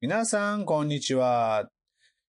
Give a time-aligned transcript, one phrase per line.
[0.00, 1.68] 皆さん、こんにちは。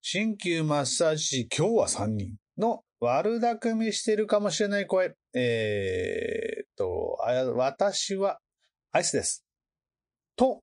[0.01, 5.15] 鍼灸マッサージ師、今日は3人の悪巧みしてるかもしれない声。
[5.35, 8.39] えーっと、あ私は
[8.91, 9.43] アイスです。
[10.35, 10.61] と、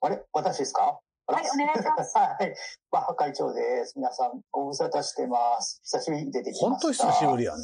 [0.00, 0.22] あれ？
[0.32, 0.98] 私ですか？
[1.26, 2.54] はいお願いします はい。
[2.90, 3.92] バッハ会長です。
[3.96, 5.80] 皆さん、ご無沙汰してます。
[5.84, 6.66] 久しぶりに出てきました。
[6.70, 7.62] ほんと久しぶりやね。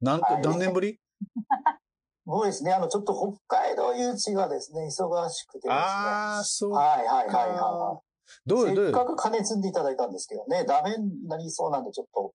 [0.00, 1.00] なんはい何年ぶり？
[2.26, 2.72] そうですね。
[2.72, 3.14] あの、ちょっと
[3.48, 5.74] 北海道誘致がですね、忙しくてですね。
[5.74, 6.72] あー、そう。
[6.72, 8.00] はいはいはいは
[8.46, 8.74] どうい。
[8.74, 9.04] せっか。
[9.04, 12.32] く金積んでいただいたんですけどね、ダメになりそうなんで、ちょっと、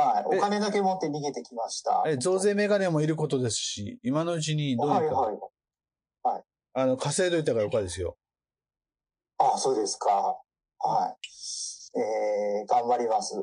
[0.00, 0.36] はい。
[0.36, 0.38] え？
[0.38, 2.04] お金だけ持って逃げてきました。
[2.06, 5.36] え、増税メガネもいることですし、今のうちにどうにか、はい
[6.22, 6.44] はい。
[6.74, 8.16] あの、稼いどいたからよかですよ。
[9.38, 10.38] あ、そうですか。
[10.78, 11.16] は
[11.94, 11.98] い。
[11.98, 13.34] えー、頑張ります。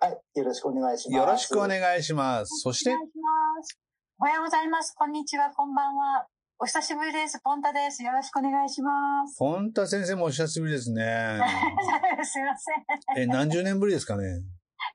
[0.00, 0.20] はい。
[0.34, 1.16] よろしくお願いします。
[1.16, 2.60] よろしくお願いします。
[2.62, 2.90] そして？
[2.90, 3.87] お、願いします。
[4.20, 4.94] おはようございます。
[4.98, 5.50] こんにちは。
[5.50, 6.26] こんばんは。
[6.58, 7.40] お久しぶりです。
[7.40, 8.02] ポンタです。
[8.02, 8.90] よろしくお願いしま
[9.28, 9.38] す。
[9.38, 11.38] ポンタ先生もお久しぶりですね。
[12.24, 13.22] すいません。
[13.22, 14.24] え、何十年ぶりですかね？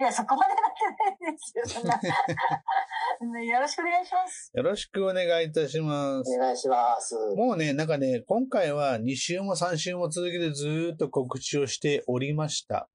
[0.02, 0.74] いや、そこまでなっ
[1.18, 1.92] てないですよ。
[3.44, 4.52] よろしくお願いします。
[4.54, 6.36] よろしくお願いいたします。
[6.36, 7.16] お願いします。
[7.38, 12.90] もうね、なんかね、今回は2週も3週も続けてずーっと告知をしておりました。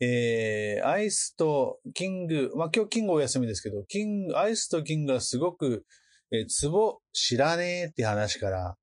[0.00, 5.84] えー、アイスとキング、まあ、今日キングお休みですけど、キング、アイスとキングはすごく、
[6.30, 8.76] えー、ツボ知らねえって話から、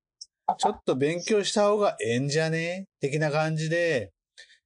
[0.58, 4.12] ちょっと勉強した方がええんじゃねえ的な感じで、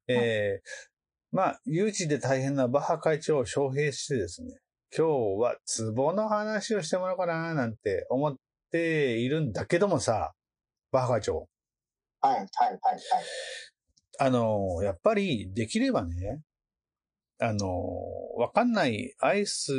[0.09, 4.55] えー、まあ、誘致で大変なバッハ会長を招聘してですね、
[4.97, 5.13] 今日
[5.43, 8.35] はツボの話をしてもらおうかななんて思っ
[8.73, 10.33] ているんだけどもさ、
[10.91, 11.47] バッハ会長。
[12.21, 13.01] はい、はい、はい、はい。
[14.19, 16.43] あの、やっぱりできればね、
[17.41, 17.69] あの、
[18.37, 19.73] わかんないアイス、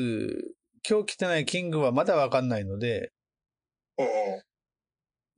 [0.87, 3.11] 今日来てないキングはまだわかんないので、
[3.97, 4.49] えー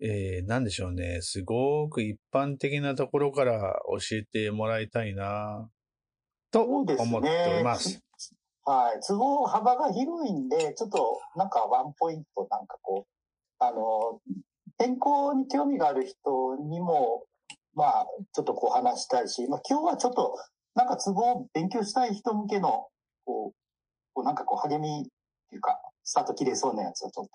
[0.03, 1.19] えー、なんでしょうね。
[1.21, 5.69] すごく一般的なところから教えてもらいたいな
[6.51, 8.03] と思っております。
[8.65, 8.99] はい。
[9.07, 14.21] 都合幅が広いんで、ちょっとなんかワンポイントなんかこう、あの、
[14.77, 17.25] 健康に興味がある人にも、
[17.73, 20.37] まあ、ちょっとこう話したいし、まあ今日はちょっと、
[20.75, 22.87] なんか都合を勉強したい人向けの、
[23.25, 23.55] こう、
[24.13, 25.09] こうなんかこう励みっ
[25.49, 27.27] ていうか、スタート切れそうなやつをちょっ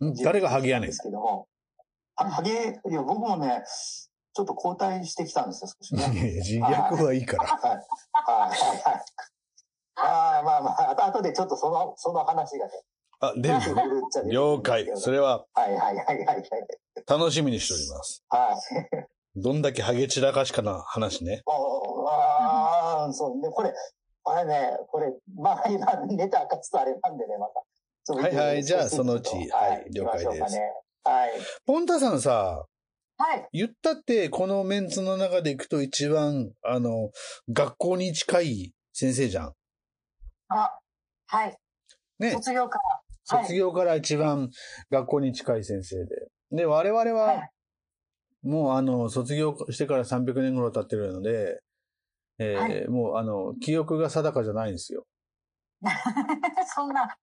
[0.00, 0.04] と。
[0.06, 0.92] ん誰がハゲやねんで。
[0.92, 1.48] すけども。
[2.16, 3.62] あ、ハゲ、いや、僕もね、
[4.34, 6.02] ちょっと交代してきたんですよ、少しね。
[6.02, 7.46] いや自虐はいいから。
[7.48, 7.70] はい。
[7.70, 7.80] はい。
[8.22, 8.82] はい。
[8.82, 9.04] はい。
[9.94, 12.72] ああ、まあまあ、あと後でちょっとその、その話がね。
[13.20, 13.58] あ、出る
[14.30, 14.90] 了解。
[14.96, 16.44] それははいはいはいはいはい。
[17.06, 18.24] 楽しみにしております。
[18.28, 19.08] はい。
[19.36, 21.42] どんだけハゲ散らかしかな話ね。
[21.46, 23.48] おああ、そうね。
[23.50, 23.72] これ、
[24.24, 27.62] あれね、これ、まあ今、ネタ明かすとあれなんでね、また。
[28.14, 30.58] はいはいじゃあそのうちはい了解です
[31.04, 31.30] はい。
[31.64, 32.66] ポンタさんさ、
[33.16, 33.48] はい。
[33.52, 37.10] 言ったって、このメンツの中で行くと一番、あの、
[37.52, 39.52] 学校に近い先生じゃん。
[40.48, 40.78] あ、
[41.26, 41.56] はい。
[42.18, 42.32] ね。
[42.32, 42.84] 卒業から。
[42.84, 44.50] はい卒業から一番
[44.90, 46.26] 学校に近い先生で。
[46.50, 47.50] で、我々は、はい
[48.42, 51.60] もうあの、卒業してから300年ぐらい経ってるので、
[52.38, 55.04] えーはもうあの、記憶が定かじゃないんですよ。
[56.74, 57.16] そんな。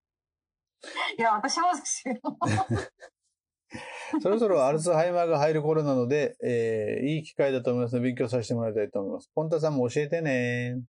[1.18, 2.16] いや、私もですよ。
[4.22, 9.30] そろそろアルツハイマーが入る頃なので、えーいい機会だと思いますので、勉強させてもらいたいと思います。
[9.36, 10.82] ポンタさんも教えてね。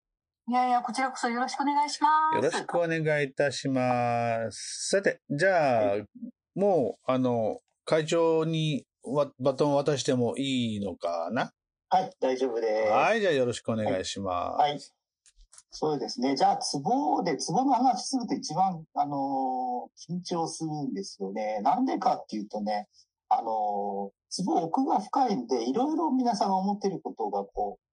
[0.48, 2.36] いやいや、こちらこそよろしくお願いします。
[2.36, 4.88] よろしくお願いいたします。
[4.90, 5.96] さて、じゃあ、
[6.54, 8.84] もう、あの、会長にわ
[9.38, 11.52] バトンを渡してもいいのかな？
[11.88, 12.90] はい、大丈夫です。
[12.92, 14.60] はい、じゃあよろしくお願いします。
[14.60, 14.80] はい。
[15.72, 16.36] そうですね。
[16.36, 21.60] じゃあ、ツボで、ツボの話すると一番、あのー緊張するんですよね。
[21.62, 22.88] なんでかっていうとね、
[23.28, 27.84] あのーツボ奥が深いんで、いろいろ皆さんが思ってることがこう、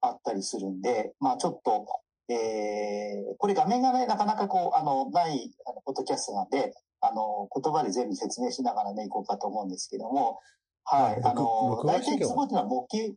[0.00, 1.86] あったりするんで、まあちょっと、
[2.28, 10.40] えー、これ画面がね、なかなかこう、あの、ない、あの、ポッドキャストなんで、あの、言葉で全部説明しながらね、いこうかと思うんですけども、
[10.84, 11.22] はい。
[11.22, 13.14] ああの大体ツボっていうのは模型、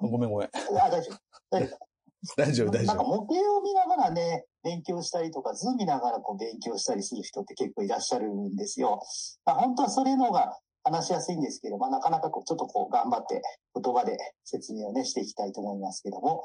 [0.00, 0.48] ごめんごめん。
[0.48, 1.18] あ、大丈夫。
[1.50, 1.78] 大丈夫。
[2.36, 3.20] 大丈夫、大丈なんか夫。
[3.20, 9.02] 模型を見ながらね、勉強したりとか、図見ながらこう勉強したりする人って結構いらっしゃるんですよ。
[9.44, 13.42] まあ、本当はそれの方が話しやすいんですけど、まあ、なかなかこう、ちょっとこう、頑張って
[13.74, 16.44] 言葉で説明をね、していきたいと思いますけども、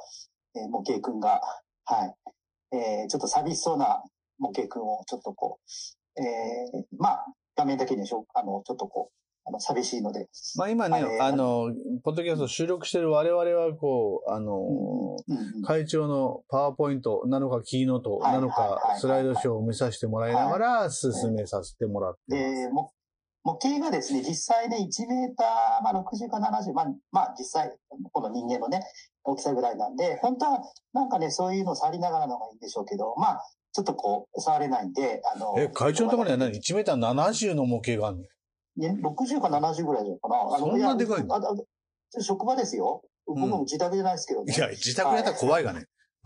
[0.56, 1.42] えー模型くんが、
[1.86, 4.04] はい、えーちょっと寂しそうな
[4.38, 5.70] 模型くんをちょっとこう、
[6.18, 7.26] えーまあ、
[7.56, 9.14] 画面だけにしょ、あの、ちょっとこう、
[9.46, 10.28] あの、寂しいので、
[10.58, 11.74] まあ今ね、あれあの、
[12.04, 15.18] ポッドキャスト収録してる我々はこう、あの、
[15.66, 22.70] 会長のパワーポイントなのかキーノートなのかスライドショーを見させてもらいながら進めさせてもらって
[23.44, 27.74] 模型がですね、実際ね、1メーター、まあ、60か70、まあ、まあ、実際、
[28.12, 28.82] この人間のね、
[29.24, 30.60] 大きさぐらいなんで、本当は
[30.94, 38.24] なんかね、そういうのを触りながらの方がいいんでしょうけど、まあ、ちょっとこう、触れないんで、あの、え、会長のところには何 ?1 メーター70の模型があるの？
[38.78, 40.36] ね、60か70ぐらいじゃないかな。
[40.56, 41.66] あのそんなでかいの？
[42.22, 43.04] 職場ですよ。
[43.26, 44.54] 僕も自宅じゃないですけどね。
[44.56, 45.86] いや、自宅でやったら怖いがね。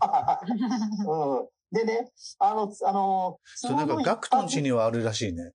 [1.06, 1.48] うん。
[1.72, 5.52] でね、あの、あの、それなんか、ガクトン家にはあるらしいね。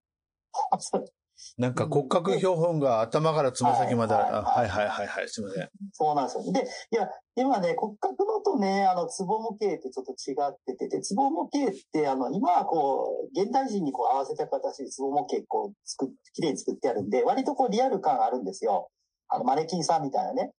[1.58, 5.70] なんか骨格標本が頭からつま先まで、はいあはいはいはいはい、すみません。
[5.92, 6.52] そうなんですよ。
[6.52, 18.90] で、いや、今ね、骨格のとね、あの、ツボ模型ってちょっと違ってて、で、ツボ模型って、あの、今はこう、現代人にこう合わせた形でツボ模型こう、作っ、綺麗に作ってあるんで、割とこう、リアル感あるんですよ。
[19.28, 20.52] あの、マネキンさんみたいなね。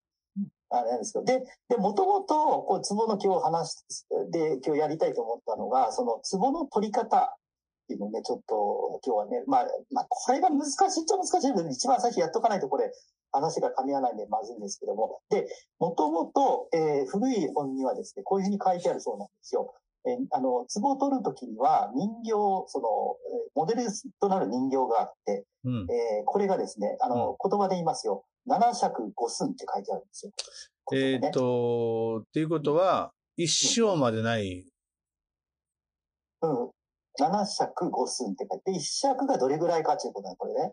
[0.71, 1.25] あれなんですけど。
[1.25, 7.35] で、で、もともと、こう、ツボの今日話し、で、今日やりたいと思ったのが、その、ツボの取り方
[7.91, 12.91] っていうのをね、ちょっと、今日はね、まあ、まあ、これが難しいっちゃ難しいけど、一番最初やっとかないとこれ、
[13.31, 15.19] 話が噛み合わないんでまずいんですけども。
[15.29, 15.47] で、
[15.79, 19.73] もともと、えー古い本にはですね、こういうふうに書いてあるそうなんですよ。
[20.05, 22.31] えーあの、壺を取るときには人形、
[22.67, 22.87] その、
[23.33, 23.83] えーモデル
[24.19, 25.87] となる人形があって、うん。
[25.89, 28.25] えーこれがですね、あの、言葉で言いますよ。
[28.45, 30.31] 七尺五寸って書いてあるんですよ。
[30.93, 34.65] えーっと、っていうことは、一生までない。
[36.41, 36.71] うん。
[37.17, 40.71] 七尺五寸って書いて、一尺がどれぐらいかっていうことだ、これね。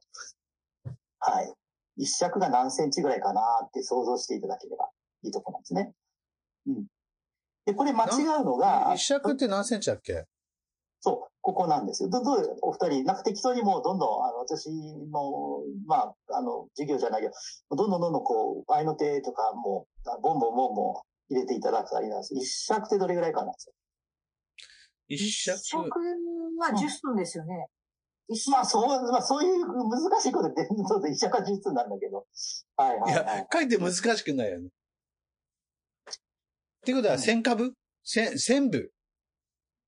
[1.18, 1.52] はい。
[1.96, 4.88] 一尺が何センチぐらいかなって想像していただければ
[5.24, 5.92] いいところなんですね。
[6.68, 6.86] うん。
[7.66, 10.26] で、これ間違うのが、一尺って何センチだっけ？
[11.00, 12.08] そう、ここなんですよ。
[12.08, 17.28] ど、どうお二人、なんか適当にもうどんどん、あの、私の、まあ、あの、授業じゃないけ
[17.70, 19.86] ど、どんどんどんどんこう、合いの手とかも
[20.22, 20.94] ボンボンボンボン
[21.30, 22.34] 入れていただくとありなんです。
[22.34, 23.74] 一尺ってどれぐらいかなんですよ。
[25.08, 25.58] 一尺。
[25.58, 27.66] 食は10分ですよね。
[28.28, 32.26] 一まあ、そう、まあ、そういう難しいことで、 そうそう一尺は実なんだけど。
[32.76, 34.68] はいはいいやはい。、書いて難しくないよね。
[34.68, 34.70] っ
[36.84, 37.72] ていうことは、千株？
[38.04, 38.92] 千、千部？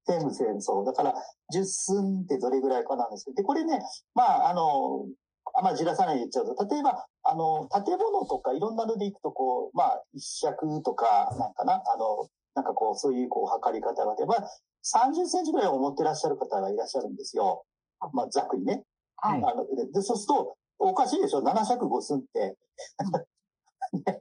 [0.06, 0.84] 全部全部そう。
[0.86, 1.14] だから、
[1.54, 3.34] 10寸ってどれぐらいかなんですけど。
[3.36, 3.80] で、これね、
[4.14, 5.06] まあ、あの、
[5.54, 14.44] あんまじらさないで言っちゃうと、例えば、あの、建物とかいろんなので行くと、こう、まあ、一尺とか、なんかな、あの、なんかこう、そういう、こう、測り方があって、まあ、
[14.84, 17.64] 30センチぐらいを持ってらっしゃる方がいらっしゃるんですよ。
[18.12, 18.84] まあ、ざっくりね。
[19.16, 19.42] はい。
[19.44, 22.56] あの、で、でそうすると、おかしいでしょ ?7 尺5寸って。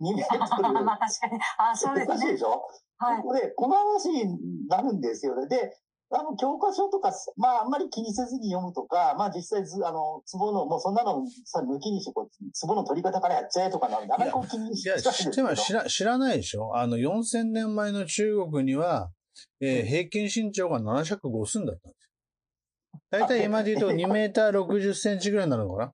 [0.00, 0.72] 2メートル。
[0.84, 1.40] まあ確かに。
[1.58, 2.38] あ、そうですねおかしいで。
[2.38, 3.22] しょはい。
[3.40, 5.48] で、この話になるんですよね。
[5.48, 5.74] で、
[6.10, 15.88] あの、教科書とか、まあ、あんまり気にせずに読むとか、まあ、実際ず、あの、壺の、もうそんなのさ、抜きにして、こう、壺の取り方からやっちゃえとかなんで、あんまりこう気にいや、しないんです知ってます。
[15.88, 19.10] 知らないでしょあの、4000年前の中国には、
[19.60, 22.10] えー平均身長が7尺5寸だったんですよ。
[23.10, 25.92] だいたい今で言うと2メーター60センチぐらいになるのかな？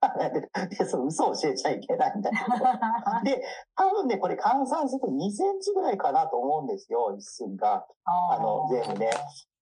[0.68, 2.44] で、そう、嘘を教えちゃいけないんだけど。
[3.24, 3.42] で、
[3.74, 7.84] 多分ね、これ換算すると2センチぐらいかなと思うんですよ、一寸が。
[8.04, 9.10] あの、全部ね。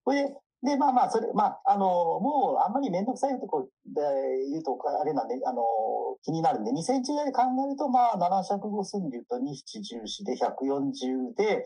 [0.04, 1.86] これで、で、まあまあ、それ、まあ、あの、
[2.20, 4.02] もう、あんまりめんどくさいとこで
[4.50, 5.62] 言うと、あれなんで、あの、
[6.22, 11.64] 気になるんで、2センチぐらいで考えると、まあ、7尺5寸で言うと、2、7、14で140で、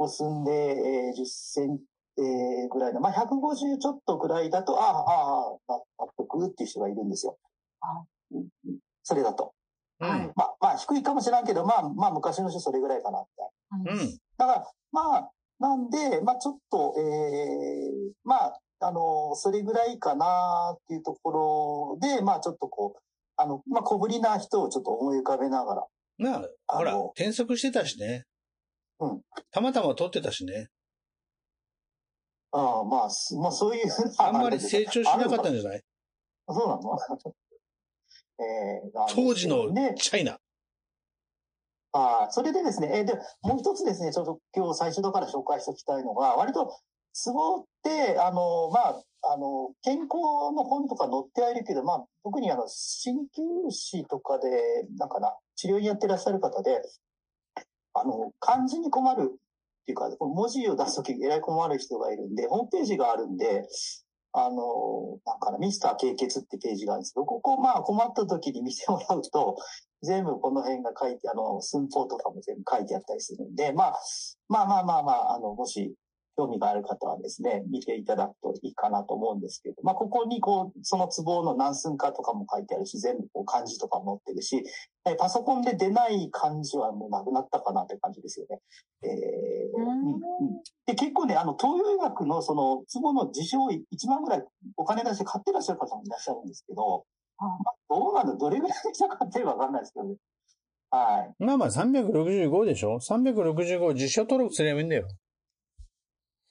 [0.00, 1.84] 5寸で、えー10センチ、
[2.18, 7.36] えーぐらいの、まあ、150ちょっとぐらいだと、ああ、ああ、納得っていう人がいるんですよ。
[9.02, 9.52] それだと。
[9.98, 10.32] はいうん。
[10.34, 13.20] まあ、まあ、低いかもしれんけど、まあ、まあ、昔の人それぐらいかな、
[13.82, 14.02] みたいな。
[14.02, 14.18] うん。
[14.38, 17.90] だから、まあ、なんで、まあちょっと、ええ
[18.24, 23.00] まあ、あの、それぐらいかなっていうところで、まあちょっとこう、
[23.36, 25.86] あの、まあ小ぶりな人をちょっと思い浮かべながら、
[26.18, 28.24] まあ、ほら転職してたしね。
[29.00, 29.22] うん。
[29.50, 30.68] たまたま取ってたしね。
[32.52, 33.86] ああまあ、すまあそういう
[34.18, 35.82] あんまり成長しなかったんじじゃない？
[36.48, 36.98] ゃそうなの？
[38.40, 40.38] ええなんです当時ので、チャイナ。
[41.92, 46.76] ああ、それでですね、えーで、もう一つですね、ちょっと今日最初だから紹介しておきたいのが、割と、
[47.12, 50.08] ツボって、あの、まあ、あの、健康
[50.54, 54.48] の本とか載ってはいるけど、まあ、特にあの、鍼灸師とかで、
[54.98, 56.80] なんかな、治療院やってらっしゃる方で、
[57.94, 59.36] あの、漢字に困るっ
[59.86, 63.66] ていうか、文字を出すときえらい困る人がいるんで、ホームページがあるんで、
[64.32, 67.14] あの、なんかな、ミスター経血ってページがあるんです。
[67.14, 69.56] けど、ここ、まあ、困った時に見てもらうと、
[70.02, 73.94] 全部この辺が書いて、あの、寸法とかも全部書いてあったりするんで、まあ、
[74.48, 75.94] まあまあまあまあ、あの、もし、
[76.40, 84.64] 興味がある方はですね、見ていただくといいかなと思うんですけど、まあ、ここにこう、そのツボの何寸かとかも書いてあるし、全部こう漢字とかも載ってるし、
[85.04, 88.60] えパソコンで出ない漢字はもうなくなったかなって感じですよね。
[89.02, 89.10] えー
[89.76, 90.20] うん
[90.86, 94.44] で、結構ね、あの、東洋医学のその、ツボの辞書を1万ぐらい
[94.76, 97.04] お金出して買ってらっしゃる方もいらっしゃるんですけど、
[97.88, 100.16] どうなんだどれぐらいでしたかってわかんないですけどね。
[100.90, 101.44] はい。
[101.44, 105.06] まあまあ365でしょ ?365 実証登録すればいいんだよ。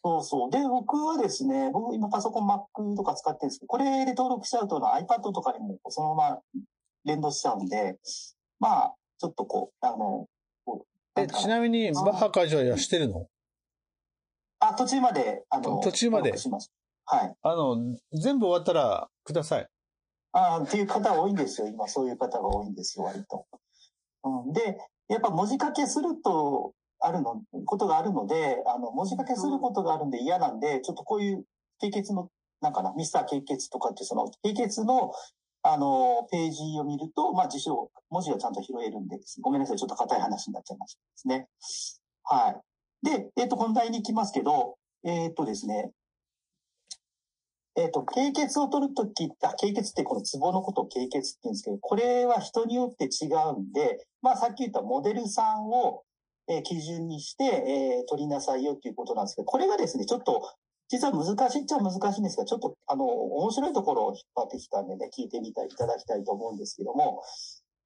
[0.03, 0.49] そうそう。
[0.49, 6.39] で、僕はですね、僕今パソコン Mac とか使ってるんですけど、これで登録しちゃうと iPad とかにもそのまま
[7.03, 7.97] 連動しちゃうんで、
[8.59, 10.27] まあ、ちょっとこう、あの、
[11.17, 13.27] え、ちなみに、バッハ会長はしてるの？
[14.59, 16.37] あ、途中まで、あの、途中まで？
[16.37, 16.59] しま。
[17.05, 17.35] はい。
[17.41, 19.67] あの、全部終わったらください。
[20.31, 21.67] あっていう方多いんですよ。
[21.67, 23.47] 今そういう方が多いんですよ、割と。
[24.23, 24.77] うん、で、
[25.09, 31.45] やっぱ文字書けすると、あるの、ことがあるので、あの、文字書けすることがあるんで嫌なんで、ちょっとこういう、
[31.79, 32.29] 経血の、
[32.61, 35.11] なんかな、ミスター経血とかって、その、経血の、
[35.61, 41.47] あの、ページを見ると、まあ、辞書、文字がちゃんと拾えるんで、ごめんなさい、ちょっと硬い話になっちゃいましたですね。
[42.23, 43.05] はい。
[43.05, 45.91] で、えっ、と、本題に行きますけど、えっ、とですね、
[47.75, 56.03] えっ、と、経血を取るとき、あ、経血ってこのツボのことを経血って言うんですけど、これは人によって違うんで、まあさっき言ったモデルさんを、
[56.49, 60.41] え基準にして、えー取りなさいよっていうことなんですけど、これがですね、ちょっと、
[60.89, 67.21] 実は難しいっちゃ難しいんですが、ちょっと、あの、面白いところを引っ張ってきたんでね、聞いてみたいただきたいと思うんですけども、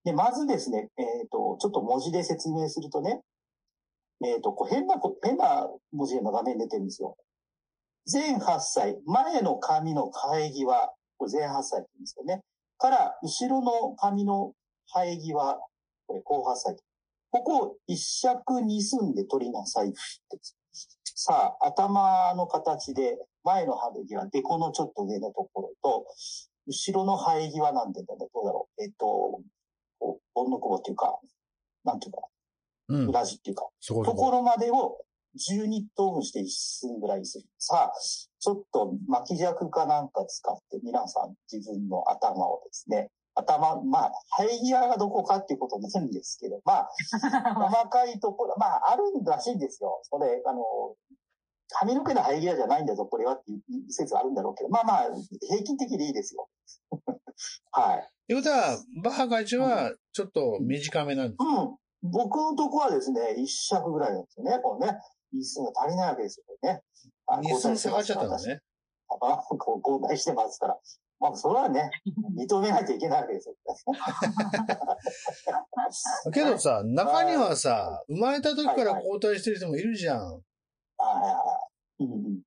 [0.06, 3.22] で、まずですね、えっ、と、ちょっと文字で説明するとね、
[4.24, 7.18] えっ、と、こう変なこ、変な文字が画面出てるんですよ。
[8.06, 12.42] 全8歳、前の髪の生え際、これ全8歳って言うんですよね。
[12.78, 14.54] から、後ろの髪の
[14.94, 15.60] 生え際、
[16.08, 16.78] これ後8歳。
[17.34, 19.92] ここを一尺二寸で取りなさい。
[21.16, 26.06] さあ、頭の形で、前の生え際、デコのちょっと上のところと、
[26.68, 28.84] 後ろの生え際なんてどうだろう。
[28.84, 29.42] えっと、
[29.98, 31.20] こうボンのこぼっていうか、
[31.84, 32.20] なんていうか、
[32.90, 33.08] うん。
[33.08, 33.96] 裏地っていうか、と。
[33.96, 35.00] ころまでを
[35.36, 37.46] 12等分して一寸ぐらいにする。
[37.58, 46.90] さあ、ちょっと巻き尺かなんか使って皆さん自分の頭をですね、頭、まあ、生え際がどこかっていうことなんですけど、まあ、
[47.56, 50.02] 細かいところ、まあ、あるらしいんですよ。
[50.04, 50.96] それ、あの、
[51.70, 53.62] 髪の毛の生え際じゃないんだぞ、これはっていう
[53.92, 55.08] 説あるんだろうけど、まあまあ、
[55.48, 56.48] 平均的でいいですよ。
[57.72, 58.10] はい。
[58.28, 61.38] ということは、バッハ会長はちょっと短めなんです。
[61.40, 61.78] うん。
[62.12, 64.60] 僕のとこはですね、一尺ぐらいなんですよね。
[64.60, 65.00] このね、
[65.32, 66.84] 日数が足りないわけですよね。
[67.26, 68.38] あ日数下がっちゃったんだ。
[68.38, 68.44] ね。
[68.44, 68.74] 交代してますから
[69.14, 70.80] 私あ交代してますから。
[71.24, 71.90] まあ、それはね、
[72.38, 73.56] 認めないといけないわけですよ。
[76.34, 80.26] けどさ、中にはさ、生まれた時から交代してる人もいるじゃん。
[80.26, 80.36] はい
[81.00, 81.30] はいは
[82.02, 82.04] い。
[82.04, 82.42] うんうん。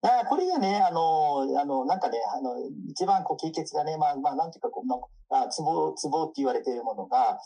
[0.00, 2.54] だからこれがね、あの、あの、なんかね、あの、
[2.88, 5.08] 一番こう、経血がね、まあ、まあ、なんていうか、こう、なんか
[5.46, 7.40] あ、ツボ、ツボって言われているものが、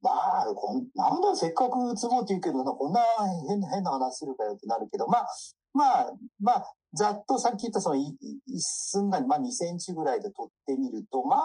[0.00, 3.02] まあ、こんなんだ、せっかくツボって言うけどな、こんな
[3.46, 5.28] 変変な話するかよってなるけど、まあ、
[5.74, 8.16] まあ、まあ、ざっとさっき言ったその一
[8.60, 11.40] 寸が、まあ2センチぐらいで取ってみると、まあ、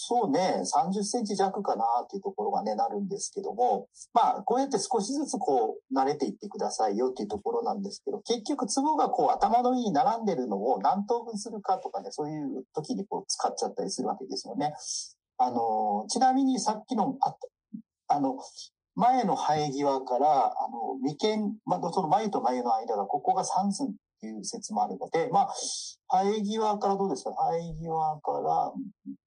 [0.00, 14.72] そうね、30センチ弱かなっていうところがね、なるんですけども、まあ、こうやって少しずつこう、慣れていってくださいよっていうところなんですけど、結局、ツボがこう、頭の上に並んでるのを何等分するかとかね、そういう時にこう、使っちゃったりするわけですよね。
[15.36, 17.34] あの、ちなみにさっきの、あ
[18.06, 18.38] あの、
[18.94, 25.54] 前の生え際から、あの、眉間、まあ、その眉と眉の間が、ここが3寸っていう説もあるので、まあ、
[26.10, 27.30] 生え際からどうですか？
[27.30, 28.72] 生え際から、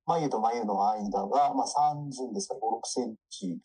[0.06, 3.58] 眉と眉の間が、まあ、3寸ですから、5、6センチ。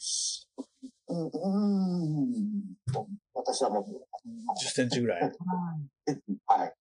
[1.08, 3.00] うん、うーん、
[3.34, 5.22] 私はもう、10センチぐらい。
[6.46, 6.74] はい。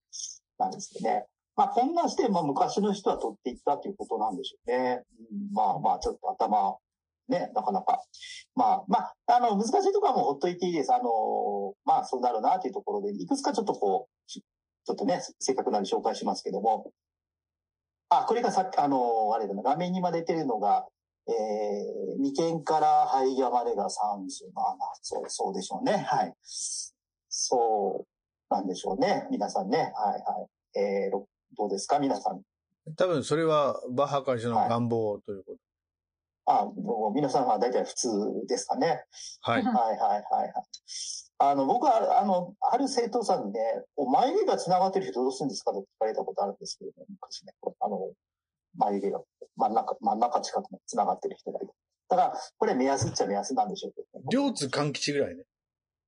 [0.59, 1.25] なんですけどね。
[1.55, 5.03] まあ、こんなして、まあ、昔の人は取っていったということなんでしょうね。
[5.31, 6.77] うん、まあまあ、ちょっと頭、
[7.27, 8.03] ね、なかなか。
[8.55, 10.93] まあ、まあ、あの、難しいところはもうほっといていいです。
[10.93, 16.91] あの、まあ、そうなるなというところで、いくつかちょっとこう、ちょっとね、せっかくなんで紹介しますけども。
[18.09, 20.87] あ、これがさっき、あの、あれだな、画面に今出てるのが、
[21.27, 23.89] えー、眉間から肺際までが30。
[24.53, 25.93] まあまあ、そう、そうでしょうね。
[25.93, 26.33] はい。
[26.43, 29.27] そうなんでしょうね。
[29.31, 29.77] 皆さんね。
[29.77, 29.87] はい
[30.21, 30.79] はい。
[30.79, 31.27] えー、ろ
[31.57, 31.97] どうですか？
[31.97, 32.41] 皆さん。
[32.95, 35.57] 多分それはバッハ会長の願望ということ。
[36.47, 38.09] あ、もう皆さんは大体普通
[38.47, 39.03] ですかね。
[39.41, 39.63] はい。
[39.63, 40.51] はいはいはいはい。
[41.37, 43.59] あの、僕は、あの、ある生徒さんにね、
[43.95, 47.53] こう眉毛が繋がってる人どうするんですかと聞かれたことあるんですけどね、昔ね。
[47.79, 48.11] あの、
[48.77, 49.21] 眉毛が
[49.57, 51.71] 真ん中、真ん中近くに繋がってる人がいる。
[52.09, 54.25] だから、これ目安っちゃ目安なんでしょうけど、ね。
[54.31, 55.43] 両津勘吉ぐらいね。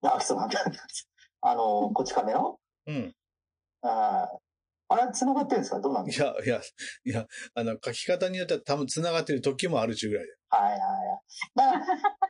[0.03, 0.63] あ、そうなんだ。
[1.41, 2.60] あの、こっち亀の？
[2.86, 3.15] うん。
[3.82, 4.38] あー
[4.89, 5.79] あれ、繋がってるんですか？
[5.82, 6.25] どうなんですか？
[6.25, 6.62] いや、いや、
[7.06, 10.38] いや、あの、書き方によっては多分繋がってる時もあるちゅうぐらいだよ。
[10.50, 11.22] はいはいはい。
[11.56, 11.79] だか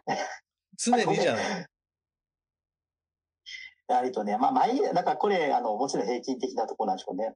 [0.08, 0.18] ら、
[0.78, 1.66] 常にじゃない。
[3.90, 7.34] やはりとね、まあ、毎、だからこれ、あの、もちろん平均的なところなんでしょうね。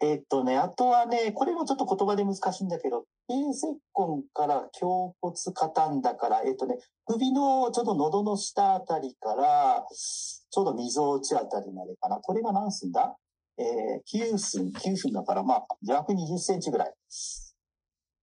[0.00, 12.18] えーっとね、あとはね、これもちょっと言葉で難しいんだけど、低石根から胸骨下端だから、えーっとね、首のちょうど喉の下あたりから、ちょうど溝落ちあたりまでかな。
[12.20, 13.16] これが何寸だ？
[13.58, 16.94] えー、9寸、9寸だから、まあ、約20センチぐらい。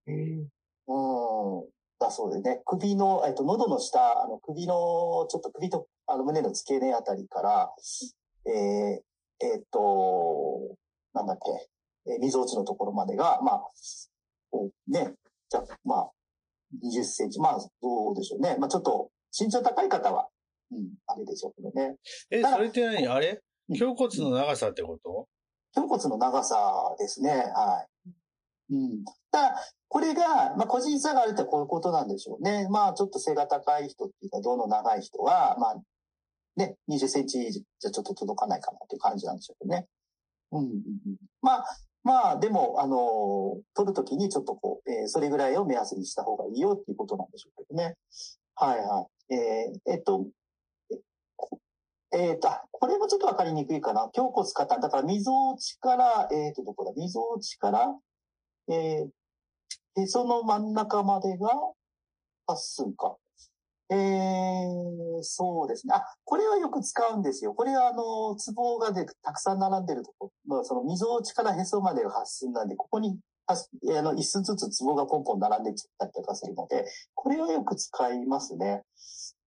[0.07, 0.47] うん、
[1.99, 2.61] だそうでね。
[2.65, 4.73] 首の、えっと、喉の下、あの、首の、
[5.29, 7.71] ちょっと首と、あの、胸の付け根あたりから、
[8.45, 10.75] えー、えっと、
[11.13, 11.37] なんだっ
[12.05, 13.61] け、えー、溝落ちのところまでが、まあ、
[14.51, 15.13] こうね、
[15.49, 16.11] じゃあ、まあ、
[16.83, 18.57] 20センチ、まあ、どうでしょうね。
[18.59, 20.27] まあ、ちょっと、身長高い方は、
[20.71, 21.95] うん、あれでしょうけどね。
[22.29, 23.07] え、それって何？
[23.07, 23.29] あれ？
[23.29, 23.39] うん
[23.70, 25.27] 胸骨の長さってこと？
[25.75, 27.29] 胸骨の長さですね。
[27.32, 27.86] は
[28.70, 28.74] い。
[28.74, 29.05] うん。
[29.32, 29.55] ただ、
[29.88, 32.67] これが、まあ、個人差があるってこういうことなんでしょうね。
[32.70, 35.75] まあ、ちょっと背が高い人っていうか、胴の長い人は、まあ、
[36.55, 39.88] ね、20センチじゃちょっと届かないかなっていう感じなんでしょうね。
[40.51, 40.82] うんうんうん。
[41.41, 41.65] まあ、
[42.03, 47.96] まあ、でも、あの取るときにちょっとこう、えーそれぐらいを目安にした方がいいよっていうことなんでしょうけどね。
[48.55, 49.34] はいはい。
[49.34, 50.27] えーえっと、
[52.13, 54.10] えっと、これもちょっとわかりにくいかな。
[54.15, 54.79] 胸骨下端。
[54.79, 56.91] だから、溝落ちから、えっと、どこだ？
[56.96, 57.88] 溝落ちから、
[58.70, 61.50] えー、へその真ん中までが
[62.48, 63.17] 8寸か。
[63.89, 65.93] えー、そうですね。
[65.96, 67.53] あ、これはよく使うんですよ。
[67.53, 73.17] これはあの、ツボがでたくさん並んでるところ、まあ、その溝落ちからへそまでが8寸なんで、ここに、
[73.48, 73.55] あ
[74.01, 78.84] の、一寸ずつツボがポンポン並んできたりとかするので、これはよく使いますね。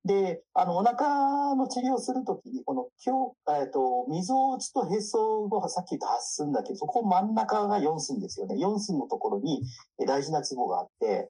[0.07, 8.55] で、あの、お腹の治療するときに、この、今日、えっ、と、溝落ちとへそがさっき言った8寸だけど、そこ真ん中が4寸ですよね。
[8.57, 9.63] 4寸のところに
[10.07, 11.29] 大事なツボがあって、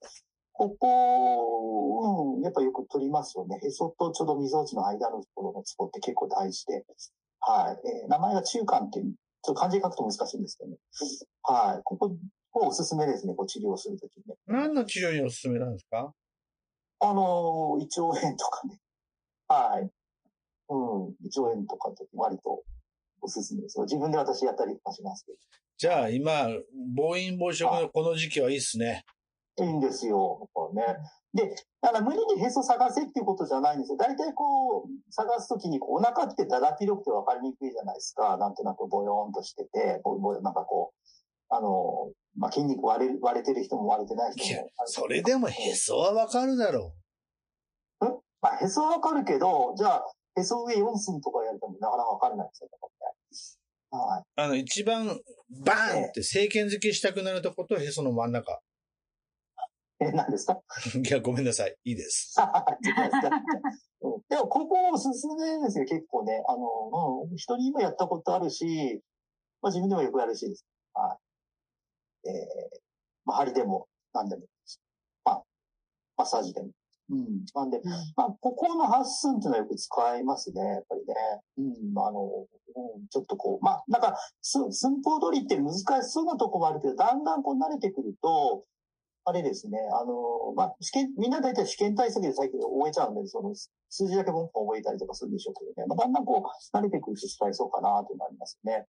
[0.53, 3.59] ここ、うん、やっぱよく取りますよね。
[3.63, 6.85] へそとちょうど溝落ちの間のところのツボって結構大事で。
[7.41, 7.89] はい。
[7.89, 9.05] えー名前が中間っていう、
[9.43, 10.77] ちょっと漢字で書くと難しいんですけどね。
[11.43, 11.83] はい。
[11.85, 12.09] ここ、
[12.51, 13.35] ここおすすめですね。
[13.35, 14.35] こう治療するときに。
[14.47, 16.13] 何の治療におすすめなんですか？
[17.01, 18.81] あのー、胃腸炎とかね。
[19.49, 19.91] はい。
[20.69, 20.75] う
[21.11, 21.15] ん。
[21.21, 22.63] 胃腸炎とかって割と
[23.21, 23.81] おすすめです。
[23.81, 25.33] 自分で私やったりとかしますけ
[25.79, 26.49] じゃあ今、
[26.95, 29.05] 暴飲暴食のこの時期はいいっすね。
[29.57, 29.65] ど。
[29.65, 30.49] いいんですよ。
[30.53, 30.97] これね。
[31.35, 33.99] で、だから無理にへそ探せっていうことじゃないんですよ。
[33.99, 38.39] 大体こう、探すときにこうお腹ってだら広くて分かりにくいじゃないですか。
[38.39, 40.01] なんとなくボヨーンとしてて、
[40.43, 44.89] なんかこう、あの、まあ、筋肉割れる割れてる人も割れてない人もある。
[44.89, 46.95] それでもへそはわかるだろ
[48.43, 50.05] まあ、へそはわかるけど、じゃあ、
[50.39, 52.79] へそ上4寸とかやるとなかなかわかんないですよね。
[53.91, 54.21] はい。
[54.21, 54.25] う。
[54.37, 55.07] あの、一番、
[55.65, 58.61] バーンって政権付けしたくなるとことへその真ん中。
[59.99, 60.61] え、何ですか？
[61.03, 61.75] いや、ごめんなさい。
[61.85, 62.37] いいです。
[64.03, 66.45] うんでも、ここおすすめですよ、結構ね。
[66.47, 69.03] あの、うん、人にもやったことあるし、
[69.63, 70.67] まあ自分でもよくやるしです。
[70.93, 71.26] はい。
[72.29, 72.81] えー、
[73.25, 74.43] まあ、針でも、何でも。
[75.25, 75.43] まあ、
[76.17, 76.71] マッサージでも。
[77.11, 77.45] うん。
[77.55, 77.81] なんで、
[78.17, 81.15] まあ、ここの8寸っていうのはよく使いますね、やっぱりね。
[81.59, 81.63] う
[81.95, 88.65] ん、あの、うん、ちょっとこう、まあ、なんか、す寸法取りって難しそうなとこもあるけど、だんだんこう慣れてくると、
[89.25, 93.55] あれですね、あの、まあ、試験、みんな大体試験対策で最近覚えちゃうんで、その、
[93.89, 95.87] 数字だけポンポン覚えたりとかするんでしょうけどね。
[95.89, 98.87] まあ、だんだんこう、慣れてくると使えそうかなというのがありますね。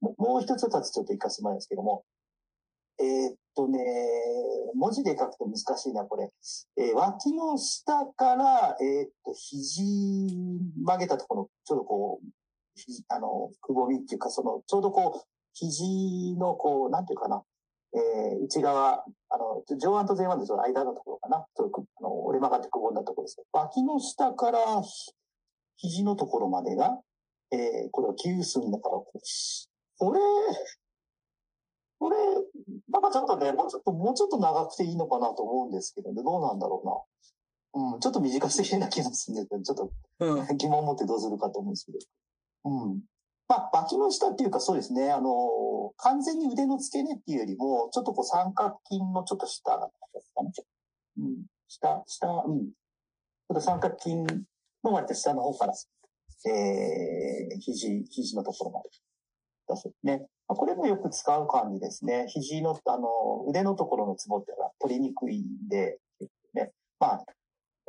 [0.00, 2.04] ももう一つ二つちょっと活かす前ですけども。
[3.00, 3.78] えーっとね、
[4.74, 6.30] 文字で書くと難しいな、これ。
[6.76, 10.28] えー脇の下から、えーっと、肘
[10.84, 12.26] 曲げたところ、ちょうどこう、
[13.08, 17.42] あの、くぼみっていうか、その、ちょうどこう、肘のこう、なんていうかな、
[17.94, 24.58] えー内側、あの、上腕と前腕でその間のところかな、ちょっとあの、折れ曲がってくぼんだところです、脇の下から
[25.76, 27.00] 肘のところまでが、
[27.50, 30.20] えーこれは9寸だから、これ、
[31.98, 32.16] これ、
[32.90, 36.82] なんかちょっとね、もうちょっと、もうちょっと長くていいのかなと思うんですけどね、どうなんだろ
[37.74, 37.92] うな。
[37.94, 39.76] うん、ちょっと短すぎな気がするんですけど、 ちょっ
[40.48, 40.54] と。
[40.54, 41.98] 疑問を持ってどうするかと思うんですけど。
[42.64, 43.02] うん。
[43.48, 50.52] まあ、脇の下っていうかそうですね、あの、完全に腕の付け根っていうよりも、ちょっとこう三角筋のちょっと下ですかね。
[51.18, 51.46] うん。
[51.66, 52.60] 下、下、うん。
[52.60, 54.16] ちょっと三角筋
[54.84, 55.72] の割と下の方から、
[56.46, 58.90] えー、肘、肘のところまで
[59.68, 60.26] 出すね。
[60.48, 62.26] まあこれもよく使う感じですね。
[62.28, 63.08] 肘の、あの、
[63.48, 65.98] 腕のところのツボってのは取りにくいんで、
[66.54, 66.72] ね。
[66.98, 67.24] まあ、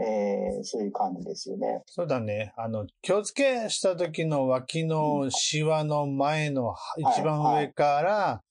[0.01, 1.81] えー、そういう感じですよね。
[1.85, 2.53] そうだね。
[2.57, 8.49] あの、気をつけした時の脇のシワの前の一番上から、はい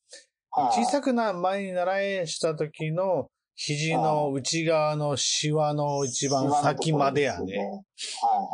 [0.73, 7.57] 小さくな前に習いした時の肘の内側のシワの一番先までやね。
[7.59, 7.62] は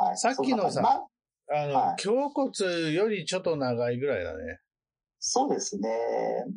[0.06, 0.16] いはい。
[0.18, 0.82] さっきのさ
[1.50, 4.58] あの、はい胸骨よりちょっと長いぐらいだね。
[5.26, 5.88] そうですね。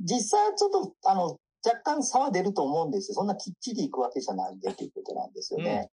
[0.03, 3.15] 実際ちょっと、あの、若干差は出ると思うんですよ。
[3.15, 5.89] そんなきっちりいくわけじゃないんでっていうことなんですよね。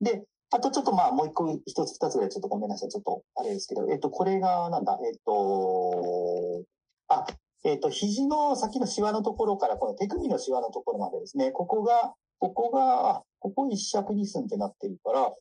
[0.00, 2.90] で、あとちょっとまあもう一個、一つ二つぐらいちょっとごめんなさい。
[2.90, 6.62] ちょっとあれですけど、えっと、これがなんだ、えっと、
[7.08, 7.26] あ、
[7.64, 15.32] えっと、肘の先のシワのところから、この手首のシワのところまでですね、ここが、ここが、あ、ここ一尺二寸ってなってるから、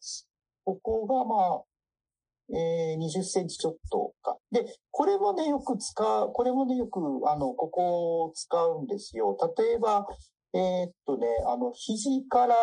[0.66, 1.71] ここがまあ、
[2.50, 4.38] えー、20センチちょっとか。
[4.52, 9.38] で、これもね、よく使う、これもね、よく、あの、ここを使うんですよ。
[9.58, 10.06] 例えば、
[10.54, 12.56] えーっとね、あの、肘から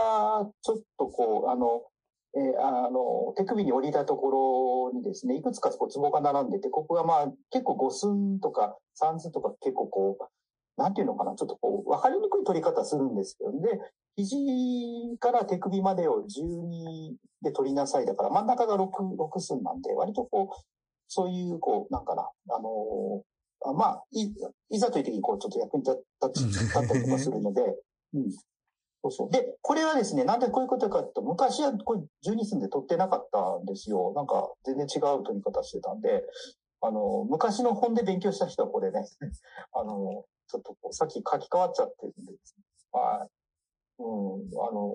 [0.62, 1.82] ちょっとこう、あの、
[2.36, 13.80] えーあの、手首に降りたところにですね、いくつかこうツボが並んでて、ここがまあ結構5寸とか3寸とか結構こう、なんていうのかな、ちょっとこう、わかりにくい取り方するんですけど、で、
[14.18, 20.62] 肘から手首までを12で取りなさいだから、真ん中が6、6寸なんで、割とこう、
[21.06, 23.22] そういう、こう、なんかな、あのー
[23.64, 24.32] あまあ、い、
[24.70, 27.62] いざという時にこう、ちょっと役に立ったりとかするので、
[28.14, 28.30] うん。
[29.02, 29.30] そうそう。
[29.30, 34.12] で、これはですね、なんでこういうことかというと、昔はこれ12寸で取ってなかったんですよ。
[34.16, 36.24] なんか全然違う取り方してたんで、
[36.80, 39.04] あの、昔の本で勉強した人はこれね、
[39.72, 42.64] あの、ちょっとこう、さっき書き換わっちゃってるんでですね。
[42.92, 43.37] はい。
[43.98, 44.94] うん、あの、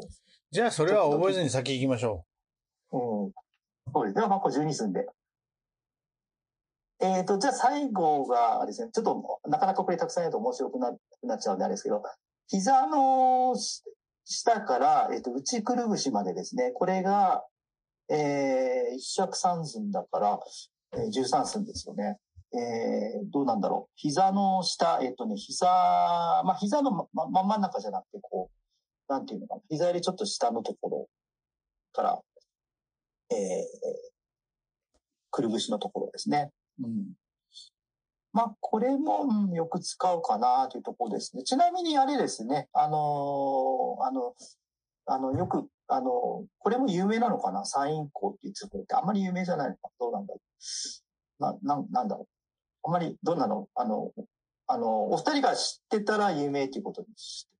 [0.51, 2.25] じゃあそれは覚えずに先行きましょ
[2.91, 3.31] うん。
[3.93, 4.27] そうですね。
[4.27, 5.05] まあ、これ12寸で。
[7.01, 12.01] えっ、と、じゃあ最後があれですね、ちょっとなかなかこれたくさんやると面白くななっちゃうんであれですけど、
[12.47, 13.83] 膝のし
[14.25, 17.43] 下から、えっ、と、内くるぶしまでですね、これが、
[18.09, 20.39] えー、一尺三寸だから、
[20.93, 22.17] えー、13寸ですよね。
[22.53, 23.91] えー、どうなんだろう。
[23.95, 28.62] 膝の下、えっ、とね、膝、まあ、膝のま、ま、真ん中じゃなくて、こう、
[29.07, 29.61] なんていうのかな。
[29.69, 31.07] 膝よりちょっと下のところ
[31.91, 32.21] から、
[33.29, 33.37] えー、
[35.31, 36.51] くるぶしのところですね。
[36.81, 37.13] うん。
[38.31, 41.43] まあ、これも、よく使うかなというところですね。
[41.43, 44.33] ちなみにあれですね、あのーあの、
[45.05, 47.63] あの、よく、あの、これも有名なのかな？
[47.65, 50.39] サイン校っていうところってあんまり有名じゃないのかどうなんだろ
[51.61, 51.67] う。
[51.67, 52.87] な、な、なんだろう。
[52.87, 53.67] あんまり、どんなの？
[53.75, 54.11] あの、
[54.65, 57.51] あの、お二人が知ってたら有名ということにして。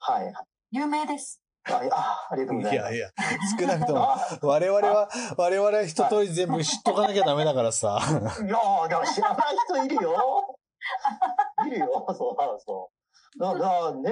[0.00, 0.24] はい。
[0.26, 0.34] はい
[0.70, 1.40] 有名です。
[1.64, 2.62] あ、あありがとうう。
[2.62, 2.94] ございます。
[2.94, 3.10] いやいや、
[3.58, 7.98] 少なくとも、あ我々は、我々は一通り全部知っとかなきゃダメだからさ。
[8.00, 10.56] いやー、でも知らない人いるよ。
[11.66, 12.90] いるよ、そうそ
[13.36, 13.38] う。
[13.38, 14.10] だからね、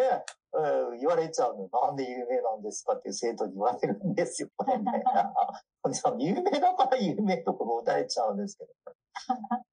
[0.55, 1.69] えー言われちゃうの。
[1.69, 4.85] なんで有名なんですかっていう生徒に言われるんですよ、これね。
[6.19, 8.73] 有名だから有名とか答えちゃうんですけど。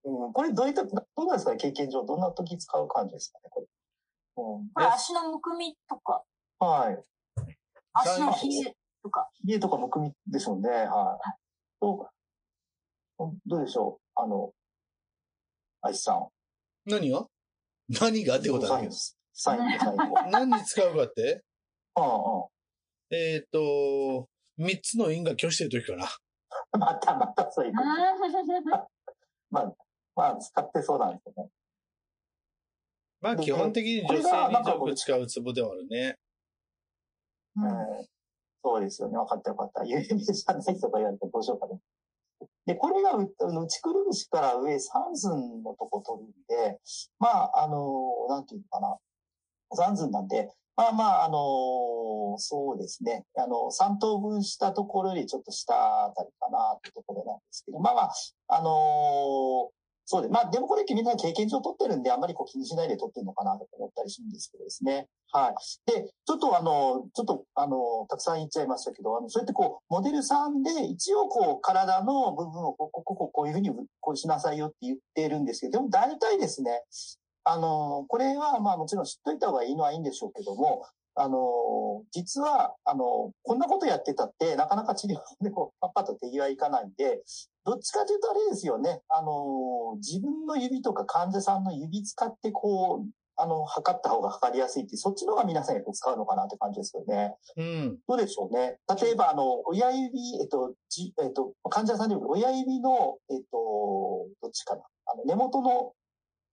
[0.26, 2.04] うん、これどういった、どうなんですかね、経験上。
[2.04, 3.68] どんな時使う感じですかね、これ。
[4.38, 6.24] うん、これ足のむくみとか、
[6.66, 7.04] はい。
[7.94, 9.30] 足の冷えとか。
[9.44, 10.70] 家とかむくみでしょうね。
[10.70, 11.36] はい。
[11.80, 12.10] と
[13.46, 13.66] どう？
[13.66, 14.20] でしょう？
[14.20, 14.52] あの、
[15.82, 16.28] アイスさん。
[16.90, 17.26] 何が？
[17.90, 18.40] 何が？
[18.40, 18.92] ってことだけど。
[19.34, 20.22] サインで最後。
[20.32, 21.44] 何に使うかって？
[21.98, 23.16] うんうん。
[23.16, 26.08] えっ、と、三つの因果拒してる時かな。
[26.80, 28.90] またまたそういうこと。
[29.52, 29.76] まあ、
[30.16, 31.50] まあ、使ってそうなんですよね。
[33.22, 36.18] まあで基本的に女性によく使うツボではあるね。
[37.58, 38.06] うんうん
[38.66, 39.18] そうですよね。
[39.18, 39.84] 分かった分かった。
[39.86, 41.80] 有名じゃないとか言われてどうしようかね。
[42.66, 43.32] で、これがう
[43.64, 46.32] 内くるぶしから上三寸のとこ取るん
[46.72, 46.80] で、
[47.20, 48.98] まあ、あの、なんていうのかな。
[49.76, 53.24] 三寸なんで、まあまあ、あのそうですね。
[53.38, 58.12] あの、三等分したところよりちょっと下あたりかなってところなんですけど、まあまあ、
[58.48, 59.70] あの
[60.06, 65.08] そうで、まあでもこれみんな経験上取ってるんで、あんまりこう気にしないで取ってるのかなと思ったりするんですけどですね。
[65.32, 65.92] はい。
[65.92, 76.84] で、ちょっとあの、ちょっとあの、たくさん言っちゃいましたけど、あの、そうやってこう、モデルさんで一応こう、体の部分をこ、こ、こ、ここういうふうにこうしなさいよって言ってるんですけど、でも大体ですね、
[77.44, 80.86] あの、これはまあもちろん知っといた方がいいのはいいんでしょうけども、
[81.18, 87.24] あの、実は、あの、こんなことやってたって、なかなか治療でこう、パッパッと手際いかないんで、
[87.64, 89.02] どっちかというとあれですよね。
[89.08, 97.36] あの、自分の指とか患者さんの指使ってこう、あの、測った方が測りやすいって、そっちの方が皆さんやっぱ使うのかなって感じですよね。
[97.58, 97.98] うん。
[98.08, 98.78] どうでしょうね。
[99.02, 104.84] 例えば、あの、親指、えっと、じ、えっと、患者さんでも親指の、えっと、どっちかな。
[105.08, 105.94] あの、根元の、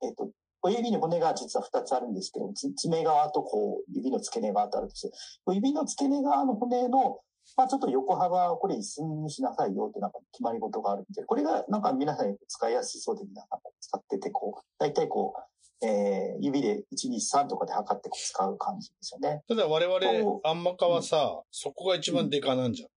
[0.02, 0.30] えっと、
[0.62, 5.12] 親指に骨が実は2つあるんですけど、つ爪側とこう、指の付け根側とあるんですよ。
[5.52, 7.20] 指の付け根側の骨の、
[7.56, 15.51] まあちょっと横幅をこれ一寸にしなさいよってなんか決まり事があるんで、これがなんか皆さん使いやすそうで皆さん使ってて、こう、大体こう、
[15.84, 19.42] えー、指で1、2、3とかで測って使う感じですよね。
[19.48, 22.88] ただ我お々、あんまかはさ、そこが一番デカなんじゃん。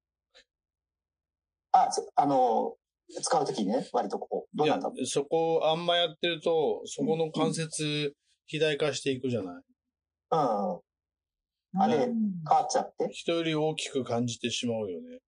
[1.72, 2.76] あ、そあの、
[3.22, 8.14] 使うときにね、割とこう、どいうやなんだろう。、そこあんまやってると、そこの関節
[8.48, 9.56] 肥大化していくじゃない。
[10.32, 10.80] うん。
[11.78, 12.14] あれうん
[12.48, 13.10] 変わっちゃって。
[13.12, 15.20] 人より大きく感じてしまうよね。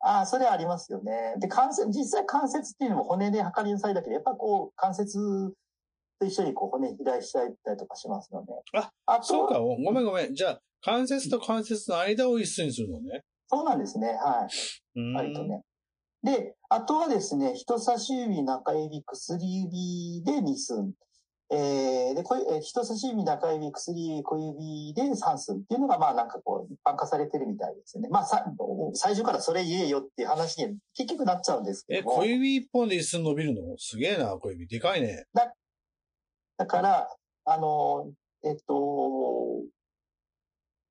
[0.00, 1.34] ああ、それはありますよね。
[1.38, 5.18] で、関節、実際関節っていうのも骨で測りなさいだけど、やっぱこう、関節
[6.24, 8.52] と一緒にこう骨肥大しちゃったりとかしますので。
[8.74, 10.34] あ、あとそうか、ごめんごめん。
[10.34, 13.22] じゃあ、関節と関節の間を一緒にするのね。
[13.48, 14.08] そうなんですね。
[14.08, 14.46] は
[14.96, 15.14] い。
[15.14, 15.62] 割とね。
[16.22, 20.92] で、あとはですね、人差し指、中指、薬指で2寸。
[21.52, 28.08] えー、で、こえー人差し指、中指、薬指、小指で3寸っていうのが、まあなんかこう、一般化されてるみたいですね。
[28.08, 28.44] まあさ、
[28.94, 32.16] 最初からそれ言えよっていう話に結局なっちゃうんですけえ、ども。
[32.16, 33.60] 小指一本で一寸伸びるの？
[33.76, 34.66] すげえな、小指。
[34.66, 35.26] でかいね。
[35.34, 35.52] だ
[36.66, 37.08] から、
[37.44, 38.10] あの、
[38.44, 39.62] えっと、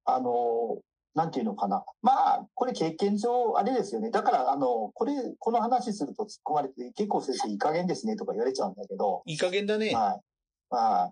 [0.05, 0.79] あの、
[1.15, 1.85] なんていうのかな。
[2.01, 4.09] まあ、これ経験上、あれですよね。
[4.09, 9.93] だから、あの、これ、この話すると突っ込まれて、結構先生いい加減ですねとか言われちゃうんだけど、いい加減だね。
[9.93, 10.21] はい。
[10.69, 11.11] まあ、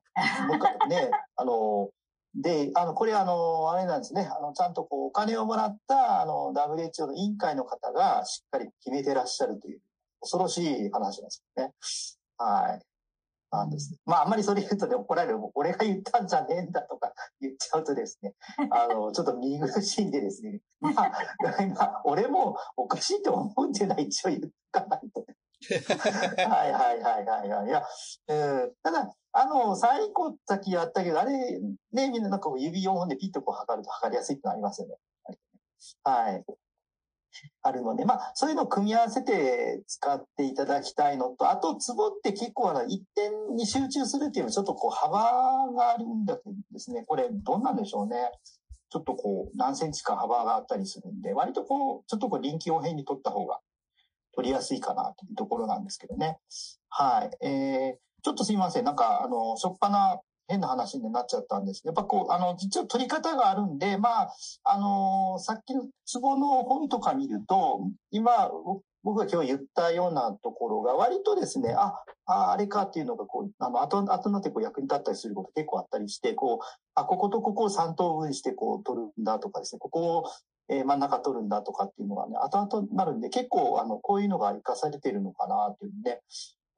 [0.49, 1.89] 僕はね、あの、
[2.33, 4.27] で、あの、これあの、あれなんですね。
[4.31, 9.81] あの、ちゃんとこう、お金をもらった、あの、WHO の委員会の方がしっかり決めてらっしゃるという、
[10.21, 11.73] 恐ろしい話なんですよね。
[12.37, 12.90] はい。
[13.51, 13.93] なんです。
[14.05, 15.39] まあ、あんまりそれ言うとね、怒られる。
[15.55, 18.33] 俺が言ったんじゃねえんだとか言っちゃうとですね、
[18.71, 20.61] あの、ちょっと見苦しいんでですね。
[20.79, 20.93] まあ、
[21.75, 25.25] まあ俺もおかしいと思うんでない一応言っかないと。
[26.49, 27.67] はいはいはいはいはい。
[27.67, 27.83] いや、
[28.27, 28.73] うん。
[28.81, 31.59] ただ、あの、最高先やったけど、あれ、
[31.91, 34.95] ね、みんななんか指4本でピッとこう測ると測りやすいってのありますよね。
[36.03, 36.45] はい。
[37.61, 45.19] あるので、まあ、そういうのを組み合わせて使っていただきたいのと、あと、ツボって結構あの、一点に集中するっていうのはちょっとこう幅
[45.73, 48.31] があるんだけどですね、これどんなんでしょうね。
[48.89, 53.59] ちょっとこう、何センチか幅があったりするんで、割とこう、ちょっとこう臨機応変に取った方が
[54.35, 56.39] 取りやすいかなというところなんですけどね。
[56.89, 57.45] はい。
[57.45, 58.83] えー、ちょっとすいません。
[58.83, 60.19] なんか、あの、しょっぱな
[60.51, 61.81] 変な話になっちゃったんです。
[61.81, 64.33] けど、やっぱこう、あの、一応取り方があるんで、まあ、
[64.63, 68.51] あのさっきのツボの本とか見ると、今、
[69.03, 71.93] 僕が今日言ったようなところが割とですね、あ、
[72.25, 80.23] ああれかっていうのがこう、あの、後、後になってこう役に立ったりすること結構あったりして、こう、あ、こことここを3等分してこう取るんだとかですね、ここを、
[80.69, 86.21] え真ん中取るんだとかっていうのがね、後々なるんで、結構、あの、こういうのが活かされてるのかなというね、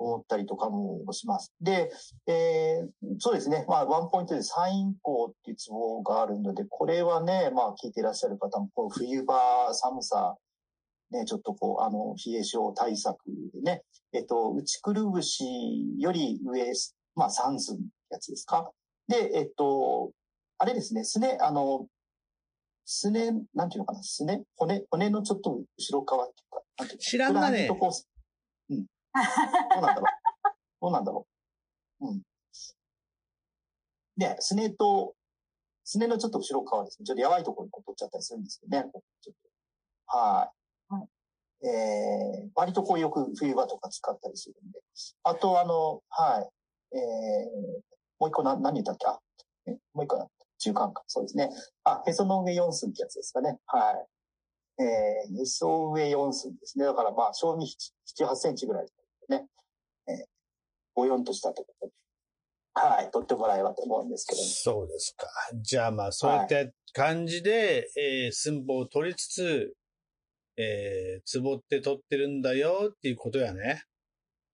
[0.04, 1.54] 思ったりとかもします。
[1.62, 1.92] で、
[2.28, 2.90] えー
[3.20, 3.66] そうですね。
[3.68, 10.36] まあ、ワンポイントでサイン項っていうツボがあるので、これはね、まあ、聞いていらっしゃる方も、こう冬場寒さ、
[11.12, 13.18] ね、ちょっとこう、あの、冷え症対策
[13.54, 15.46] でね、えっと、内くるぶし
[16.00, 16.66] より上、
[17.16, 17.78] まあ、三寸
[18.10, 18.72] やつですか？
[19.08, 20.12] で、えっと、
[20.58, 21.86] あれですね、すね、あの、
[22.86, 27.04] すね、なんていうのかな、すね、骨、骨のちょっと後ろ側っていうか、なんていうの？
[27.04, 27.68] 知らんがね。
[29.14, 30.04] どうなんだろう。
[30.82, 31.28] どうなんだろ
[32.02, 32.08] う。
[32.08, 32.22] うん。
[34.18, 35.16] で、すねと、
[35.84, 37.06] すねのちょっと後ろ側ですね。
[37.06, 38.90] ちょっとやばいところにこう取っちゃったりするんですよね。
[39.22, 40.50] ちょっとは
[40.92, 40.94] い。
[40.94, 41.08] は
[41.64, 44.80] えー、割とこうよく冬場とか使ったりするんで。
[45.24, 46.42] あと、あの、は
[46.94, 46.98] い。
[46.98, 47.82] えー、
[48.20, 49.08] もう一個な、何言ったっけ？
[49.08, 49.20] あ、
[49.68, 49.72] え？
[49.94, 50.28] もう一個な、
[50.60, 51.04] 中間か。
[51.08, 51.50] そうですね。
[51.84, 53.58] あ、へその上4寸ってやつですかね。
[53.66, 53.92] は
[54.78, 54.84] い。
[54.84, 56.86] えー、へそ上4寸ですね。
[56.86, 57.66] だからまあ、正味
[58.20, 58.88] 7、8センチぐらい
[59.30, 59.48] ね。
[60.08, 60.26] えー、
[60.96, 61.94] ぼよんとしたところで。
[62.76, 63.12] はい。
[63.12, 65.28] 取ってもらえばと思うんですけど、そうですか。
[65.62, 69.76] じゃあまあ、そういった感じで、えー寸法を取りつつ、
[70.58, 73.84] えー、ツボって取ってるんだよっていうことやね。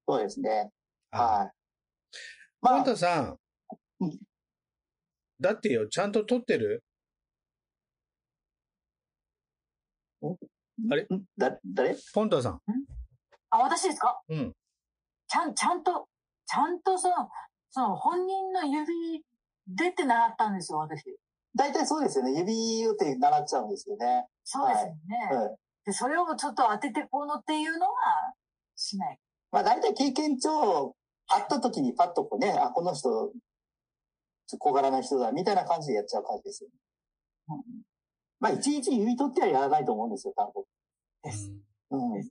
[0.08, 0.70] そうですね。
[1.12, 1.52] あはい。
[2.62, 3.38] ポンまあ、タさん
[4.02, 4.20] うん。
[5.40, 6.84] だってよ、ちゃんと取ってる？
[10.22, 11.04] あれ？
[11.04, 11.08] ん？
[11.38, 11.96] だ、誰？
[12.14, 12.62] ポンタさん？
[13.50, 14.22] あ、私ですか？
[14.28, 14.54] うん。
[15.30, 16.08] ちゃん、ちゃんと、
[16.46, 17.30] ちゃんとその、
[17.70, 19.24] その本人の指
[19.68, 21.06] でって習ったんですよ、私。
[21.56, 22.40] 大体そうですよね。
[22.40, 24.28] 指打って習っちゃうんですよね。
[24.44, 24.98] そうですよね。
[25.32, 25.56] うん。
[25.86, 27.94] で、それをちょっと当ててこうのっていうのは、
[28.76, 29.20] しない。
[29.52, 30.96] まあ大体経験上、
[31.28, 33.32] 会った時にパッとこうね、あ、この人、
[34.58, 36.76] 小柄な人だ、みたいな感じでやっちゃう感じですよね。
[37.50, 37.82] うん
[38.40, 40.66] まあ、いちいち指取ってはやらないと思うんですよ、多
[41.24, 41.52] です。
[41.90, 42.14] 分。
[42.14, 42.30] うん。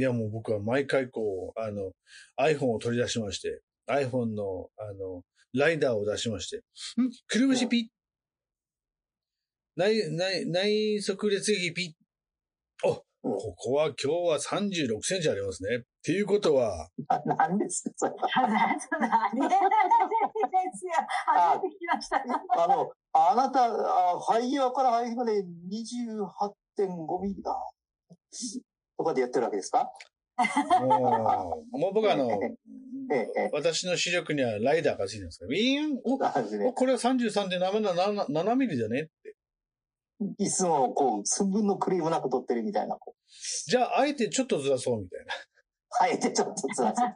[0.00, 1.92] いや、もう僕は毎回こう、あの、
[2.40, 7.10] iPhone を取り出しまして、iPhone の、あの、ライダーを出しまして、ん。
[7.26, 7.84] くるぶしピッ。
[9.76, 11.94] 内、内、内側列撃ピ
[12.82, 12.88] ッ。
[12.88, 12.94] お、う。
[12.94, 15.68] んここは今日は36センチありますね。
[15.76, 18.12] っていうことは、ななんですか、それ。
[18.12, 18.26] は。
[19.34, 19.48] 何？
[19.50, 19.54] で
[20.72, 20.92] すよ。
[21.26, 22.24] 初めて聞きました。
[22.56, 27.54] あの、あなた、あ肺際から肺まで28.5ミリだ。
[29.00, 29.90] とかでやってるわけですか？
[30.82, 32.28] もう、僕はあの、
[33.52, 36.18] 私の視力にはライダーがついてるんですから、ウィーンお、
[36.72, 39.08] これは33.7 7ミリだね。
[40.38, 42.98] いつも、こう、寸分のクリームなく撮ってるみたいな。
[43.66, 45.32] じゃあ、あえてちょっとずらそうみたいな。
[46.02, 46.96] あえてちょっとつらつ。
[46.98, 47.06] ちょ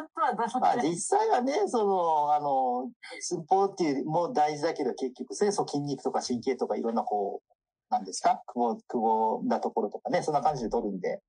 [0.00, 7.52] っとはどうまあ、実際はね、その、あの、寸法っていうも大事だけど、結局、ね、そう筋肉とか神経とかいろんな、こう、
[7.90, 8.42] なんですか？
[8.46, 11.20] 久保、久保なところとかね、そんな感じで撮るんで。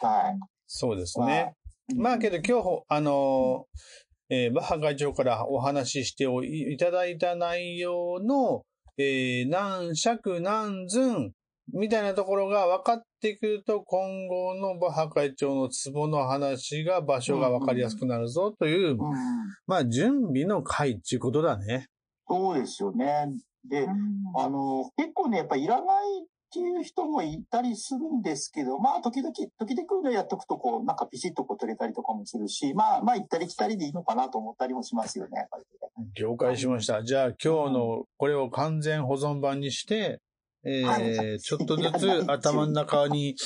[0.00, 0.38] はい。
[0.66, 1.54] そうですね。
[1.96, 3.66] まあけど今日、あの、
[4.30, 8.62] えーバッハ会長からお話ししておいいただいた内容の、
[8.96, 11.32] えー何尺何寸
[11.72, 18.98] みたいなところが分かってくると、今後のバッハ会長のツボの話が場所が分かりやすくなるぞという、うん。
[19.66, 21.86] まあ準備の会っていうことだね。
[22.28, 23.28] そうですよね。
[23.68, 23.86] で、
[24.36, 35.84] あの、結構ね、やっぱいらないっていう人もいたりするんですけど、まあ、時々、時々のやっとくと、こう、なんかピシッとこう取れたりとかもするし、まあ、まあ、行ったり来たりでいいのかなと思ったりもしますよね、やっぱりね。
[36.16, 37.04] 了解しました。
[37.04, 40.20] じゃあ今日のこれを完全保存版にして、
[40.64, 43.36] えーはいちょっとずつ頭の中に、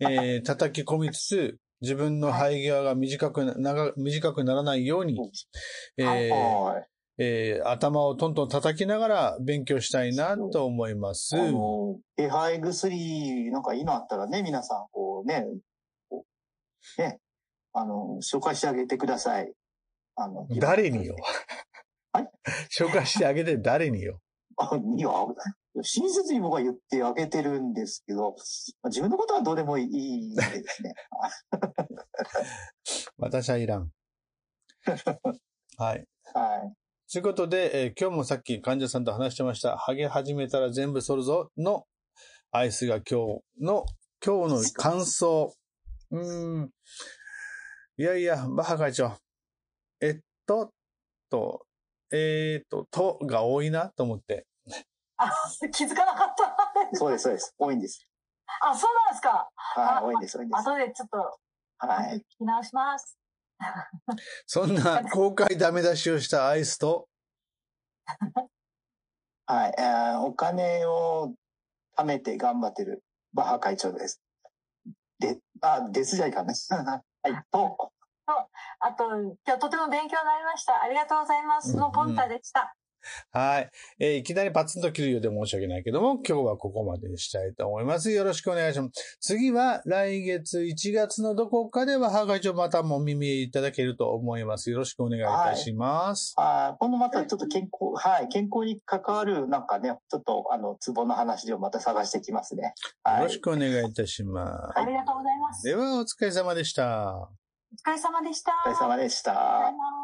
[0.00, 5.18] えー叩き込みつつ、自分の生え際が短くな、長短くならないように、
[5.96, 6.88] えーはい。
[7.18, 11.36] えー頭をトントン叩きながら勉強したいなと思います。
[11.36, 15.46] あの、手配薬、なんかいいのあったらね、皆さん、こうね、
[16.08, 16.24] こ
[16.98, 17.20] うね、
[17.72, 19.52] あの、紹介してあげてください。
[20.16, 21.16] あの、誰によ？
[22.12, 22.30] はい？
[22.76, 24.20] 紹介してあげて誰によ？
[24.56, 25.10] あ、いや、
[25.82, 28.36] 親切に僕は言ってあげてるんですけど、
[28.82, 30.94] まあ自分のことはどうでもいいですね。
[33.18, 33.90] 私はいらん。
[35.76, 36.06] はい。
[36.32, 36.74] はい。
[37.14, 39.76] ということで、えー今日もさっき患者さんと話してました。
[39.78, 41.84] ハゲ始めたら全部剃るぞの
[42.50, 43.86] アイスが今日の、
[44.20, 45.54] 今日の感想。
[46.10, 46.70] うーん。
[47.98, 49.16] いやいや、バッハ会長。
[50.00, 50.72] えっと、
[51.30, 51.64] と、
[52.12, 54.48] えー、っと、とが多いなと思って。
[55.16, 55.30] あ、
[55.72, 56.96] 気づかなかった。
[56.98, 57.54] そうです、そうです。
[57.56, 58.04] 多いんです。
[58.60, 59.48] あ、そうなんですか。
[59.54, 60.68] はい、多いんです、多いんです。
[60.68, 61.38] 後でちょっと
[61.86, 62.16] はい。
[62.16, 63.16] 聞き直します。
[64.46, 67.08] そんな公開ダメ出しをしたアイスと、
[69.46, 69.74] はい。
[69.78, 71.34] えーお金を
[71.96, 74.22] 貯めて頑張ってるバッハ会長です。
[75.18, 76.54] で、あ、ですじゃいかんね。
[76.70, 77.44] はい。
[77.50, 77.92] と、
[78.80, 80.82] あと、今日とても勉強になりました。
[80.82, 81.76] ありがとうございます。
[81.76, 82.74] のポンタでした。
[83.32, 83.70] はい。
[83.98, 88.10] えーいきなりパツンと切るようで申し訳ないけども、今日はここまでにしたいと思います。
[88.10, 89.18] よろしくお願いします。
[89.20, 94.70] 次は来月1月のどこかでは、ハー会長またもお耳いただけると思います。
[94.70, 96.34] よろしくお願いいたします。
[96.38, 98.28] あ今度またちょっと健康、はい。
[98.28, 102.74] 健康に関わる、なんかね、ちょっと、あの、ツボの話をまた探してきますね。
[103.02, 103.18] はい。
[103.18, 104.78] よろしくお願いいたします。
[104.78, 105.62] ありがとうございます。
[105.66, 107.14] では、お疲れ様でした。
[107.16, 108.52] お疲れ様でした。
[108.66, 110.03] お疲れ様でした。